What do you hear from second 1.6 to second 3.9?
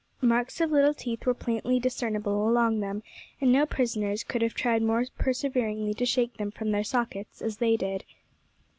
discernible along them, and no